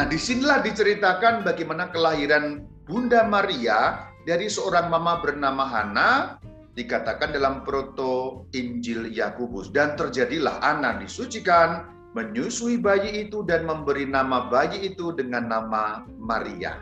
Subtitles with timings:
[0.00, 6.40] Nah, di sinilah diceritakan bagaimana kelahiran Bunda Maria dari seorang mama bernama Hana
[6.72, 11.84] dikatakan dalam proto Injil Yakobus dan terjadilah anak disucikan
[12.16, 16.80] menyusui bayi itu dan memberi nama bayi itu dengan nama Maria.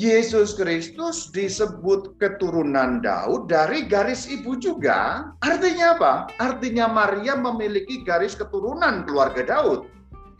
[0.00, 5.28] Yesus Kristus disebut keturunan Daud dari garis ibu juga.
[5.44, 6.12] Artinya apa?
[6.40, 9.84] Artinya Maria memiliki garis keturunan keluarga Daud.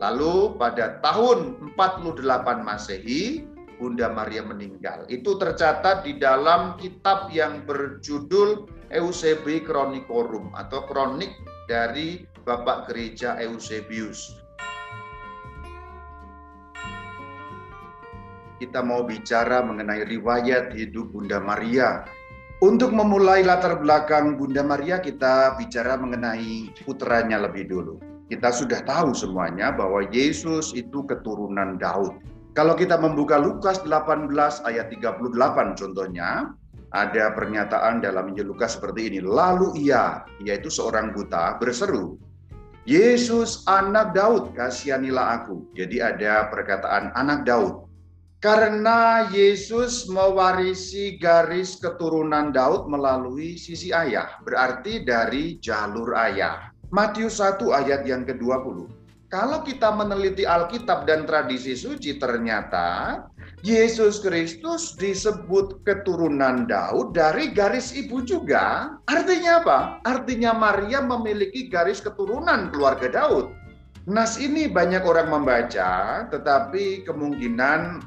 [0.03, 2.19] Lalu pada tahun 48
[2.67, 3.47] Masehi,
[3.79, 5.07] Bunda Maria meninggal.
[5.07, 11.31] Itu tercatat di dalam kitab yang berjudul Eusebi Chronicorum atau kronik
[11.71, 14.43] dari Bapak Gereja Eusebius.
[18.63, 22.07] kita mau bicara mengenai riwayat hidup Bunda Maria.
[22.63, 28.12] Untuk memulai latar belakang Bunda Maria, kita bicara mengenai putranya lebih dulu.
[28.33, 32.17] Kita sudah tahu semuanya bahwa Yesus itu keturunan Daud.
[32.57, 34.33] Kalau kita membuka Lukas 18
[34.65, 36.57] ayat 38 contohnya,
[36.97, 39.21] ada pernyataan dalam Injil Lukas seperti ini.
[39.21, 42.17] Lalu ia, yaitu seorang buta, berseru,
[42.89, 45.69] Yesus anak Daud, kasihanilah aku.
[45.77, 47.85] Jadi ada perkataan anak Daud.
[48.41, 56.72] Karena Yesus mewarisi garis keturunan Daud melalui sisi ayah, berarti dari jalur ayah.
[56.93, 58.85] Matius 1 ayat yang ke-20.
[59.33, 63.17] Kalau kita meneliti Alkitab dan tradisi suci ternyata
[63.65, 68.93] Yesus Kristus disebut keturunan Daud dari garis ibu juga.
[69.09, 69.79] Artinya apa?
[70.05, 73.49] Artinya Maria memiliki garis keturunan keluarga Daud.
[74.05, 78.05] Nas ini banyak orang membaca, tetapi kemungkinan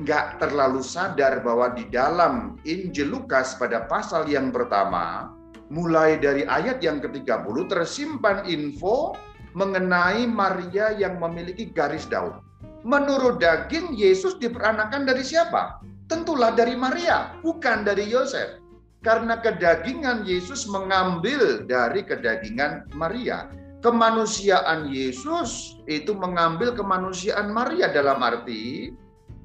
[0.00, 5.28] nggak terlalu sadar bahwa di dalam Injil Lukas pada pasal yang pertama,
[5.72, 9.16] mulai dari ayat yang ke-30 tersimpan info
[9.54, 12.42] mengenai Maria yang memiliki garis Daud.
[12.84, 15.80] Menurut daging, Yesus diperanakan dari siapa?
[16.04, 18.60] Tentulah dari Maria, bukan dari Yosef.
[19.00, 23.48] Karena kedagingan Yesus mengambil dari kedagingan Maria.
[23.80, 28.92] Kemanusiaan Yesus itu mengambil kemanusiaan Maria dalam arti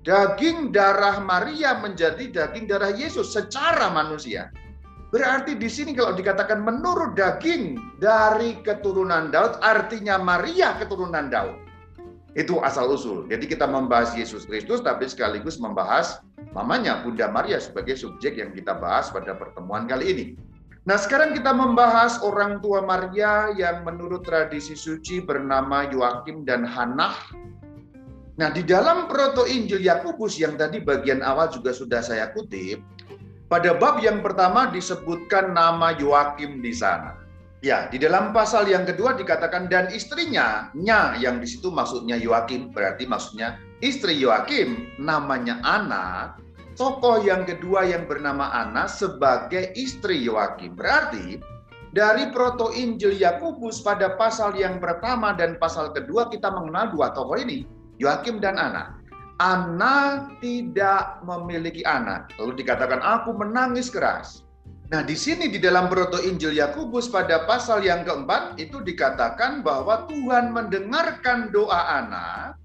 [0.08, 4.48] daging darah Maria menjadi daging darah Yesus secara manusia.
[5.10, 11.58] Berarti di sini kalau dikatakan menurut daging dari keturunan Daud, artinya Maria keturunan Daud.
[12.38, 13.26] Itu asal usul.
[13.26, 16.22] Jadi kita membahas Yesus Kristus, tapi sekaligus membahas
[16.54, 20.26] mamanya Bunda Maria sebagai subjek yang kita bahas pada pertemuan kali ini.
[20.86, 27.18] Nah sekarang kita membahas orang tua Maria yang menurut tradisi suci bernama Yoakim dan Hanah
[28.40, 32.80] Nah, di dalam proto Injil Yakobus yang tadi bagian awal juga sudah saya kutip,
[33.50, 37.18] pada bab yang pertama disebutkan nama Yoakim di sana.
[37.60, 42.72] Ya, di dalam pasal yang kedua dikatakan dan istrinya, nya yang di situ maksudnya Yoakim,
[42.72, 46.40] berarti maksudnya istri Yoakim, namanya Ana.
[46.80, 50.80] Tokoh yang kedua yang bernama Ana sebagai istri Yoakim.
[50.80, 51.44] Berarti
[51.92, 57.36] dari proto Injil Yakobus pada pasal yang pertama dan pasal kedua kita mengenal dua tokoh
[57.36, 57.68] ini
[58.00, 58.99] Yoakim dan Ana.
[59.40, 62.36] Ana tidak memiliki anak.
[62.36, 64.44] Lalu dikatakan, aku menangis keras.
[64.90, 70.10] Nah, di sini di dalam proto Injil Yakobus pada pasal yang keempat itu dikatakan bahwa
[70.10, 72.58] Tuhan mendengarkan doa Ana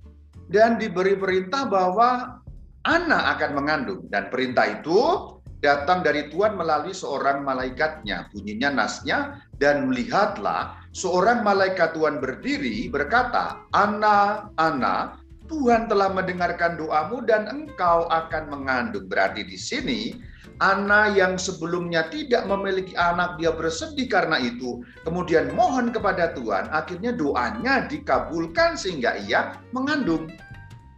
[0.48, 2.40] dan diberi perintah bahwa
[2.88, 5.30] Ana akan mengandung dan perintah itu
[5.60, 8.32] datang dari Tuhan melalui seorang malaikatnya.
[8.32, 15.23] Bunyinya nasnya dan melihatlah seorang malaikat Tuhan berdiri berkata, "Ana, Ana,
[15.54, 19.06] Tuhan telah mendengarkan doamu dan engkau akan mengandung.
[19.06, 20.18] Berarti di sini
[20.58, 27.14] Ana yang sebelumnya tidak memiliki anak dia bersedih karena itu kemudian mohon kepada Tuhan akhirnya
[27.14, 30.26] doanya dikabulkan sehingga ia mengandung.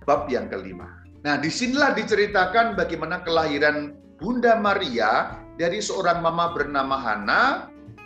[0.08, 0.88] Bab yang kelima.
[1.20, 7.42] Nah di sinilah diceritakan bagaimana kelahiran Bunda Maria dari seorang mama bernama Hana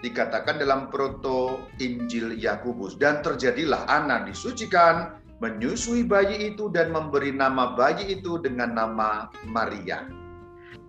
[0.01, 7.73] dikatakan dalam proto Injil Yakobus dan terjadilah Ana disucikan menyusui bayi itu dan memberi nama
[7.75, 10.05] bayi itu dengan nama Maria.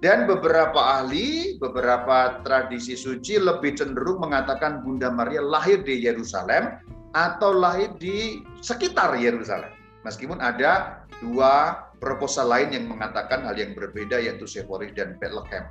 [0.01, 6.81] Dan beberapa ahli, beberapa tradisi suci lebih cenderung mengatakan Bunda Maria lahir di Yerusalem
[7.13, 9.69] atau lahir di sekitar Yerusalem.
[10.01, 15.69] Meskipun ada dua proposal lain yang mengatakan hal yang berbeda yaitu Sephorus dan Bethlehem.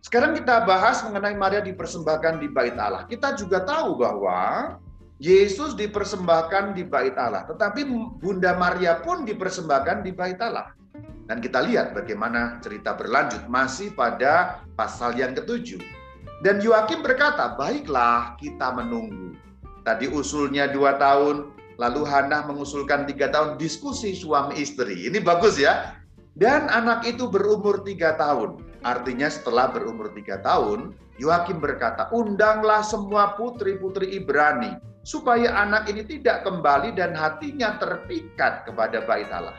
[0.00, 3.04] Sekarang kita bahas mengenai Maria dipersembahkan di bait Allah.
[3.04, 4.40] Kita juga tahu bahwa
[5.18, 7.82] Yesus dipersembahkan di bait Allah, tetapi
[8.22, 10.70] Bunda Maria pun dipersembahkan di bait Allah.
[11.26, 15.82] Dan kita lihat bagaimana cerita berlanjut masih pada pasal yang ketujuh.
[16.40, 19.34] Dan Yoakim berkata, baiklah kita menunggu.
[19.82, 25.06] Tadi usulnya dua tahun, Lalu Hana mengusulkan tiga tahun diskusi suami istri.
[25.06, 25.94] Ini bagus ya.
[26.34, 28.58] Dan anak itu berumur tiga tahun.
[28.82, 36.46] Artinya setelah berumur tiga tahun, Yohakim berkata, undanglah semua putri-putri Ibrani, supaya anak ini tidak
[36.46, 39.56] kembali dan hatinya terpikat kepada bait Allah.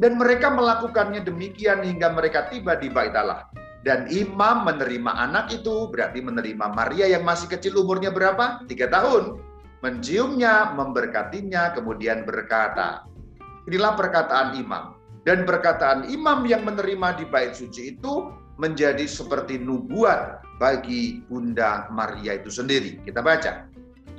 [0.00, 3.46] Dan mereka melakukannya demikian hingga mereka tiba di bait Allah.
[3.80, 8.64] Dan imam menerima anak itu, berarti menerima Maria yang masih kecil umurnya berapa?
[8.68, 9.40] Tiga tahun
[9.80, 13.04] menciumnya, memberkatinya, kemudian berkata.
[13.68, 14.96] Inilah perkataan imam.
[15.24, 22.36] Dan perkataan imam yang menerima di bait suci itu menjadi seperti nubuat bagi Bunda Maria
[22.40, 23.00] itu sendiri.
[23.04, 23.68] Kita baca.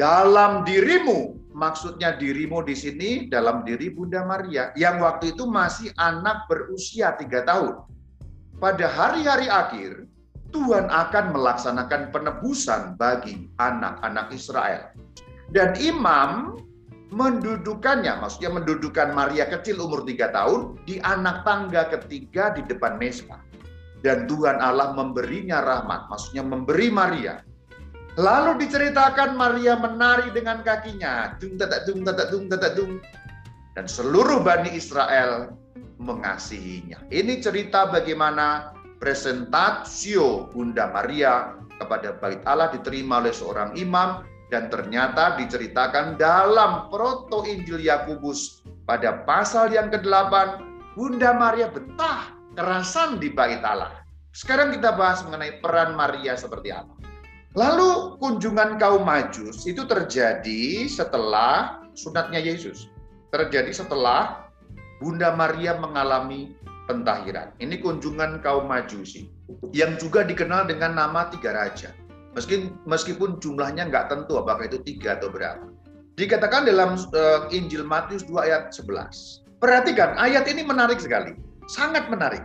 [0.02, 6.50] Dalam dirimu, maksudnya dirimu di sini dalam diri Bunda Maria yang waktu itu masih anak
[6.50, 7.86] berusia tiga tahun.
[8.58, 10.10] Pada hari-hari akhir,
[10.50, 14.90] Tuhan akan melaksanakan penebusan bagi anak-anak Israel.
[15.54, 16.58] Dan imam
[17.14, 23.38] mendudukannya, maksudnya mendudukan Maria kecil umur tiga tahun di anak tangga ketiga di depan mesbah.
[24.02, 27.46] Dan Tuhan Allah memberinya rahmat, maksudnya memberi Maria.
[28.20, 33.00] Lalu diceritakan Maria menari dengan kakinya, dung tatak dung tatak dung tatak dung.
[33.72, 35.56] Dan seluruh Bani Israel
[35.96, 37.00] mengasihinya.
[37.08, 45.40] Ini cerita bagaimana presentasio Bunda Maria kepada bait Allah diterima oleh seorang imam dan ternyata
[45.40, 50.60] diceritakan dalam proto Injil Yakobus pada pasal yang ke-8
[51.00, 54.04] Bunda Maria betah kerasan di bait Allah.
[54.36, 57.01] Sekarang kita bahas mengenai peran Maria seperti apa.
[57.52, 62.88] Lalu kunjungan kaum Majus itu terjadi setelah sunatnya Yesus.
[63.36, 64.48] Terjadi setelah
[65.04, 66.56] Bunda Maria mengalami
[66.88, 67.52] pentahiran.
[67.60, 69.28] Ini kunjungan kaum Majusi
[69.76, 71.92] yang juga dikenal dengan nama tiga raja.
[72.32, 75.68] Meskipun, meskipun jumlahnya nggak tentu apakah itu tiga atau berapa.
[76.16, 79.60] Dikatakan dalam uh, Injil Matius 2 ayat 11.
[79.60, 81.36] Perhatikan, ayat ini menarik sekali.
[81.68, 82.44] Sangat menarik.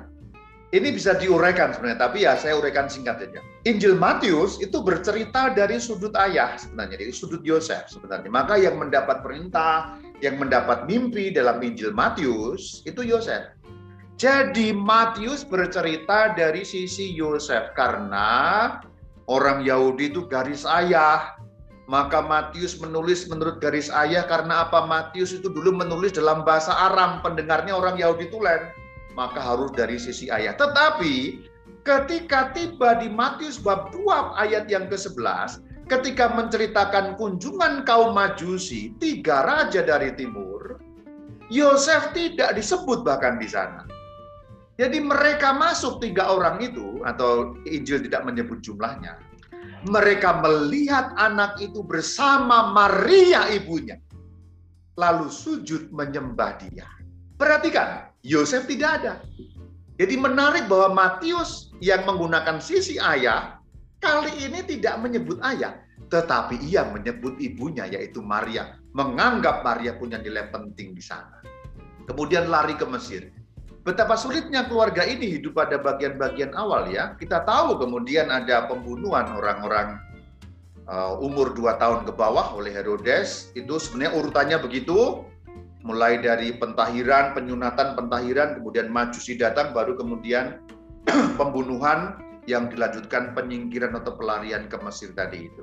[0.77, 3.41] Ini bisa diuraikan sebenarnya, tapi ya saya uraikan singkat saja.
[3.65, 8.29] Injil Matius itu bercerita dari sudut ayah sebenarnya, dari sudut Yosef sebenarnya.
[8.29, 13.57] Maka yang mendapat perintah, yang mendapat mimpi dalam Injil Matius itu Yosef.
[14.21, 18.69] Jadi Matius bercerita dari sisi Yosef karena
[19.27, 21.35] Orang Yahudi itu garis ayah.
[21.87, 24.87] Maka Matius menulis menurut garis ayah karena apa?
[24.87, 28.75] Matius itu dulu menulis dalam bahasa Aram, pendengarnya orang Yahudi tulen.
[29.17, 30.53] Maka harus dari sisi ayah.
[30.55, 31.49] Tetapi
[31.89, 39.41] ketika tiba di Matius bab 2 ayat yang ke-11, ketika menceritakan kunjungan kaum Majusi, tiga
[39.49, 40.83] raja dari timur,
[41.49, 43.87] Yosef tidak disebut bahkan di sana.
[44.77, 49.17] Jadi mereka masuk tiga orang itu, atau Injil tidak menyebut jumlahnya.
[49.89, 53.97] Mereka melihat anak itu bersama Maria ibunya.
[55.01, 56.85] Lalu sujud menyembah dia.
[57.41, 59.15] Perhatikan, Yosef tidak ada.
[59.97, 63.63] Jadi menarik bahwa Matius yang menggunakan sisi ayah,
[64.03, 65.79] kali ini tidak menyebut ayah.
[66.11, 68.75] Tetapi ia menyebut ibunya yaitu Maria.
[68.93, 71.41] Menganggap Maria punya nilai penting di sana.
[72.07, 73.31] Kemudian lari ke Mesir
[73.87, 77.15] Betapa sulitnya keluarga ini hidup pada bagian-bagian awal ya.
[77.15, 80.03] Kita tahu kemudian ada pembunuhan orang-orang
[80.91, 83.55] uh, umur 2 tahun ke bawah oleh Herodes.
[83.55, 85.23] Itu sebenarnya urutannya begitu.
[85.87, 90.59] Mulai dari pentahiran, penyunatan, pentahiran, kemudian majusi datang, baru kemudian
[91.39, 92.19] pembunuhan
[92.51, 95.63] yang dilanjutkan penyingkiran atau pelarian ke Mesir tadi itu.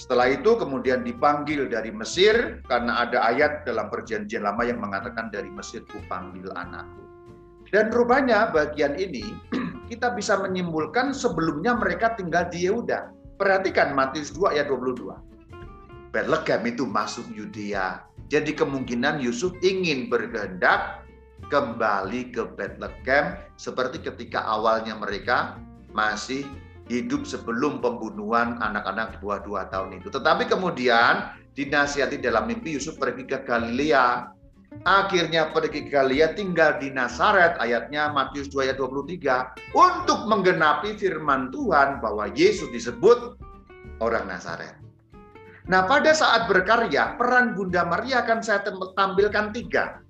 [0.00, 5.52] Setelah itu kemudian dipanggil dari Mesir karena ada ayat dalam perjanjian lama yang mengatakan dari
[5.52, 7.04] Mesir ku panggil anakku.
[7.68, 9.36] Dan rupanya bagian ini
[9.92, 13.12] kita bisa menyimpulkan sebelumnya mereka tinggal di Yehuda.
[13.36, 15.04] Perhatikan Matius 2 ayat 22.
[16.16, 18.02] Bethlehem itu masuk Yudea.
[18.30, 21.02] Jadi kemungkinan Yusuf ingin berkehendak
[21.50, 25.58] kembali ke Bethlehem seperti ketika awalnya mereka
[25.90, 26.46] masih
[26.86, 30.14] hidup sebelum pembunuhan anak-anak buah dua tahun itu.
[30.14, 34.38] Tetapi kemudian dinasihati dalam mimpi Yusuf pergi ke Galilea
[34.86, 41.52] Akhirnya pergi ke Galilea tinggal di Nazaret ayatnya Matius 2 ayat 23 untuk menggenapi firman
[41.52, 43.36] Tuhan bahwa Yesus disebut
[44.00, 44.79] orang Nazaret.
[45.68, 48.64] Nah pada saat berkarya peran Bunda Maria akan saya
[48.96, 50.00] tampilkan tiga.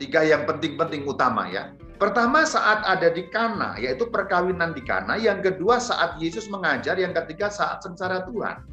[0.00, 1.76] Tiga yang penting-penting utama ya.
[1.94, 5.14] Pertama saat ada di Kana, yaitu perkawinan di Kana.
[5.14, 6.98] Yang kedua saat Yesus mengajar.
[6.98, 8.66] Yang ketiga saat sengsara Tuhan.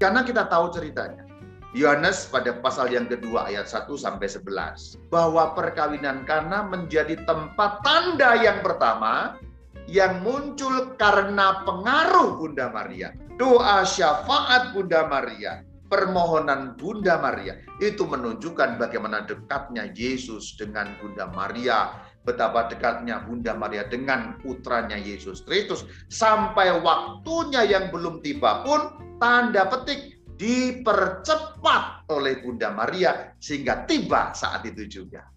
[0.00, 1.28] Karena kita tahu ceritanya.
[1.72, 8.36] Yohanes pada pasal yang kedua ayat 1 sampai 11 bahwa perkawinan Kana menjadi tempat tanda
[8.40, 9.40] yang pertama
[9.88, 13.16] yang muncul karena pengaruh Bunda Maria.
[13.40, 21.92] Doa syafaat Bunda Maria, permohonan Bunda Maria itu menunjukkan bagaimana dekatnya Yesus dengan Bunda Maria,
[22.24, 29.68] betapa dekatnya Bunda Maria dengan putranya Yesus Kristus sampai waktunya yang belum tiba pun tanda
[29.68, 35.28] petik dipercepat oleh Bunda Maria sehingga tiba saat itu juga.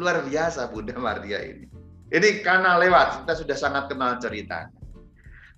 [0.00, 1.68] Luar biasa Bunda Maria ini.
[2.10, 4.79] Ini karena lewat, kita sudah sangat kenal ceritanya.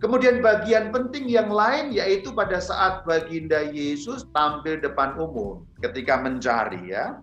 [0.03, 6.91] Kemudian bagian penting yang lain yaitu pada saat baginda Yesus tampil depan umum ketika mencari
[6.91, 7.23] ya.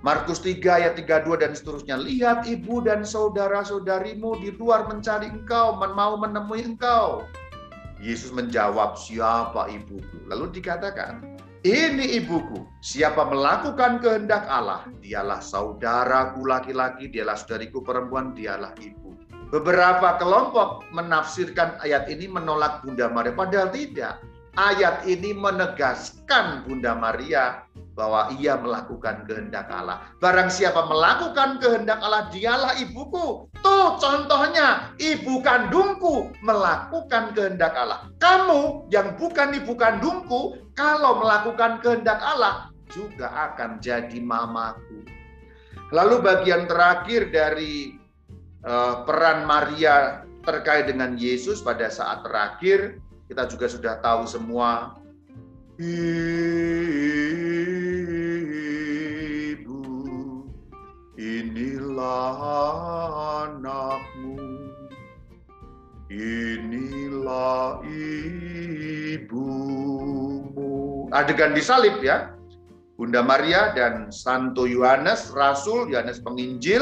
[0.00, 2.00] Markus 3 ayat 32 dan seterusnya.
[2.00, 7.28] Lihat ibu dan saudara-saudarimu di luar mencari engkau, mau menemui engkau.
[8.00, 10.16] Yesus menjawab, siapa ibuku?
[10.30, 18.72] Lalu dikatakan, ini ibuku, siapa melakukan kehendak Allah, dialah saudaraku laki-laki, dialah saudariku perempuan, dialah
[18.80, 19.05] ibu.
[19.46, 24.18] Beberapa kelompok menafsirkan ayat ini menolak Bunda Maria, padahal tidak.
[24.56, 27.62] Ayat ini menegaskan Bunda Maria
[27.96, 30.04] bahwa ia melakukan kehendak Allah.
[30.20, 33.48] Barang siapa melakukan kehendak Allah, dialah ibuku.
[33.64, 38.08] Tuh contohnya, ibu kandungku melakukan kehendak Allah.
[38.20, 45.08] Kamu yang bukan ibu kandungku, kalau melakukan kehendak Allah, juga akan jadi mamaku.
[45.94, 47.96] Lalu bagian terakhir dari
[49.06, 54.94] peran Maria terkait dengan Yesus pada saat terakhir kita juga sudah tahu semua.
[55.82, 56.06] Ibu
[61.18, 62.38] inilah
[63.50, 64.38] anakmu.
[66.06, 67.82] Inilah
[69.10, 69.50] ibumu.
[71.10, 72.30] Adegan disalib ya.
[72.96, 76.80] Bunda Maria dan Santo Yohanes Rasul Yohanes Penginjil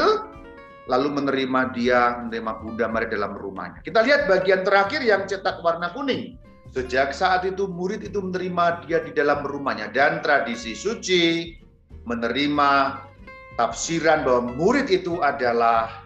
[0.85, 3.81] lalu menerima dia, menerima Bunda Maria dalam rumahnya.
[3.81, 6.37] Kita lihat bagian terakhir yang cetak warna kuning.
[6.73, 11.55] Sejak saat itu murid itu menerima dia di dalam rumahnya dan tradisi suci
[12.03, 12.99] menerima
[13.55, 16.03] tafsiran bahwa murid itu adalah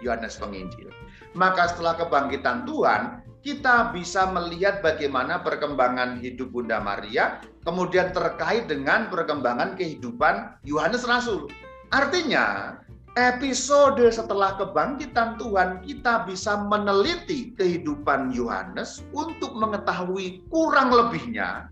[0.00, 0.88] Yohanes Penginjil.
[1.36, 9.06] Maka setelah kebangkitan Tuhan, kita bisa melihat bagaimana perkembangan hidup Bunda Maria, kemudian terkait dengan
[9.12, 11.46] perkembangan kehidupan Yohanes Rasul.
[11.94, 12.76] Artinya,
[13.18, 21.66] episode setelah kebangkitan Tuhan kita bisa meneliti kehidupan Yohanes untuk mengetahui kurang lebihnya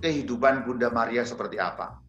[0.00, 2.00] kehidupan Bunda Maria seperti apa.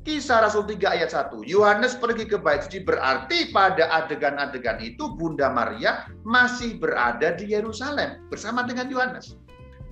[0.00, 1.44] Kisah Rasul 3 ayat 1.
[1.44, 8.24] Yohanes pergi ke bait suci berarti pada adegan-adegan itu Bunda Maria masih berada di Yerusalem
[8.32, 9.36] bersama dengan Yohanes.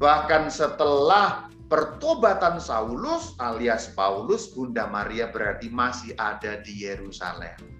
[0.00, 7.77] Bahkan setelah pertobatan Saulus alias Paulus, Bunda Maria berarti masih ada di Yerusalem.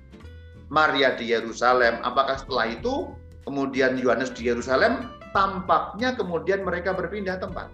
[0.69, 2.01] Maria di Yerusalem.
[2.05, 3.13] Apakah setelah itu
[3.45, 5.13] kemudian Yohanes di Yerusalem?
[5.33, 7.69] Tampaknya kemudian mereka berpindah tempat.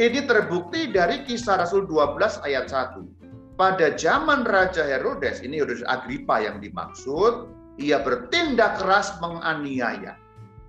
[0.00, 3.22] Ini terbukti dari kisah Rasul 12 ayat 1.
[3.60, 10.16] Pada zaman Raja Herodes, ini Herodes Agripa yang dimaksud, ia bertindak keras menganiaya.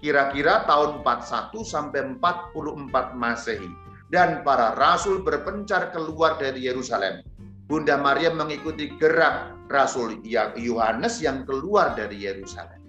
[0.04, 3.72] Kira-kira tahun 41 sampai 44 Masehi.
[4.12, 7.24] Dan para rasul berpencar keluar dari Yerusalem.
[7.68, 10.20] Bunda Maria mengikuti gerak Rasul
[10.60, 12.84] Yohanes yang keluar dari Yerusalem.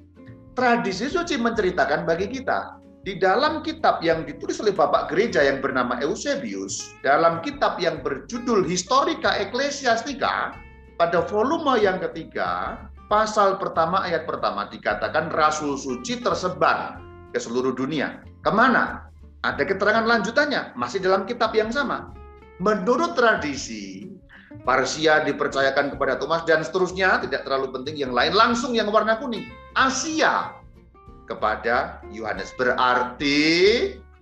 [0.55, 6.01] Tradisi suci menceritakan bagi kita di dalam kitab yang ditulis oleh Bapak Gereja yang bernama
[6.01, 10.57] Eusebius, dalam kitab yang berjudul Historica Ecclesiastica,
[10.97, 12.81] pada volume yang ketiga,
[13.13, 17.03] pasal pertama ayat pertama dikatakan Rasul Suci tersebar
[17.35, 18.23] ke seluruh dunia.
[18.41, 19.11] Ke mana?
[19.45, 22.15] Ada keterangan lanjutannya, masih dalam kitab yang sama.
[22.63, 24.14] Menurut tradisi,
[24.63, 29.51] Parsia dipercayakan kepada Thomas dan seterusnya, tidak terlalu penting yang lain langsung yang warna kuning.
[29.75, 30.55] Asia
[31.27, 32.55] kepada Yohanes.
[32.55, 33.43] Berarti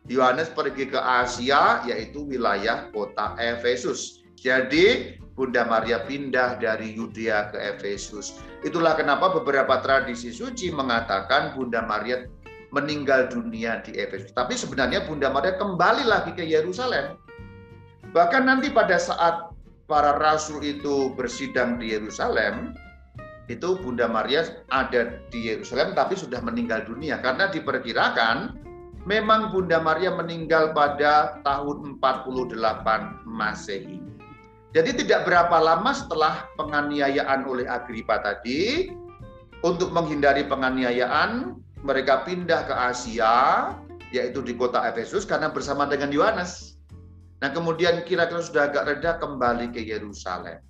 [0.09, 4.25] Yohanes pergi ke Asia yaitu wilayah kota Efesus.
[4.35, 8.43] Jadi Bunda Maria pindah dari Yudea ke Efesus.
[8.67, 12.27] Itulah kenapa beberapa tradisi suci mengatakan Bunda Maria
[12.75, 14.35] meninggal dunia di Efesus.
[14.35, 17.15] Tapi sebenarnya Bunda Maria kembali lagi ke Yerusalem.
[18.13, 19.52] Bahkan nanti pada saat
[19.93, 22.73] para rasul itu bersidang di Yerusalem,
[23.53, 28.57] itu Bunda Maria ada di Yerusalem tapi sudah meninggal dunia karena diperkirakan
[29.05, 34.01] memang Bunda Maria meninggal pada tahun 48 Masehi.
[34.73, 38.89] Jadi tidak berapa lama setelah penganiayaan oleh Agripa tadi,
[39.61, 43.69] untuk menghindari penganiayaan, mereka pindah ke Asia,
[44.17, 46.72] yaitu di kota Efesus karena bersama dengan Yohanes.
[47.43, 50.63] Nah kemudian kira-kira sudah agak reda kembali ke Yerusalem.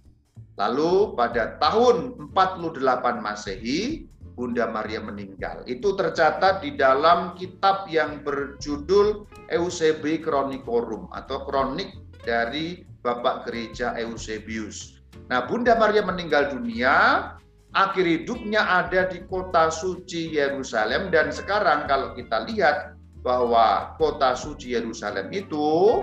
[0.57, 5.61] Lalu pada tahun 48 Masehi, Bunda Maria meninggal.
[5.69, 11.93] Itu tercatat di dalam kitab yang berjudul Eusebi Chronicorum atau kronik
[12.25, 14.97] dari Bapak Gereja Eusebius.
[15.29, 17.29] Nah, Bunda Maria meninggal dunia,
[17.77, 24.75] akhir hidupnya ada di kota suci Yerusalem dan sekarang kalau kita lihat bahwa kota suci
[24.75, 26.03] Yerusalem itu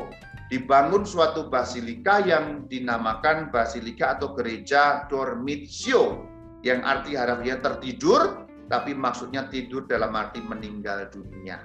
[0.50, 6.26] dibangun suatu basilika yang dinamakan basilika atau gereja Dormitio
[6.66, 11.58] yang arti harafiah tertidur tapi maksudnya tidur dalam arti meninggal dunia.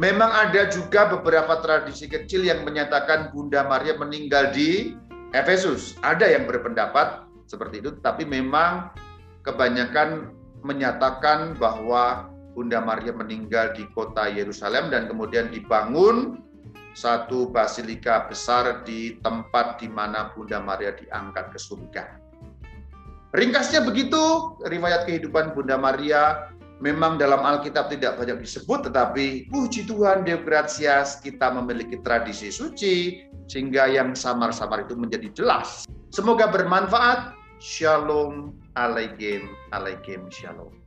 [0.00, 4.96] Memang ada juga beberapa tradisi kecil yang menyatakan Bunda Maria meninggal di
[5.36, 5.96] Efesus.
[6.00, 8.88] Ada yang berpendapat seperti itu, tapi memang
[9.44, 10.32] kebanyakan
[10.64, 16.40] menyatakan bahwa Bunda Maria meninggal di kota Yerusalem dan kemudian dibangun
[16.92, 22.04] satu basilika besar di tempat di mana Bunda Maria diangkat ke surga.
[23.32, 26.52] Ringkasnya begitu, riwayat kehidupan Bunda Maria
[26.84, 33.24] memang dalam Alkitab tidak banyak disebut, tetapi puji Tuhan, Deo Gratias, kita memiliki tradisi suci,
[33.46, 35.86] sehingga yang samar-samar itu menjadi jelas.
[36.12, 37.38] Semoga bermanfaat.
[37.62, 40.81] Shalom alaikum alaikum shalom.